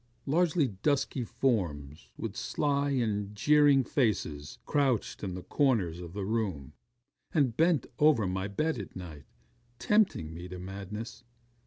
Large 0.25 0.81
dusky 0.81 1.23
forms 1.23 2.09
with 2.17 2.35
sly 2.35 2.89
and 2.89 3.35
jeering 3.35 3.83
faces 3.83 4.57
crouched 4.65 5.23
in 5.23 5.35
the 5.35 5.43
corners 5.43 5.99
of 5.99 6.13
the 6.13 6.25
room, 6.25 6.73
and 7.35 7.55
bent 7.55 7.85
over 7.99 8.25
my 8.25 8.47
bed 8.47 8.79
at 8.79 8.95
night, 8.95 9.25
tempting 9.77 10.33
me 10.33 10.47
to 10.47 10.57
madness. 10.57 11.23